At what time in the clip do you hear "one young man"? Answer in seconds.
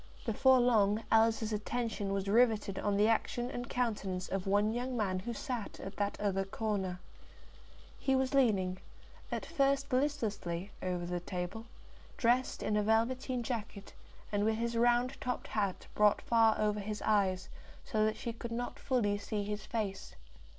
4.47-5.19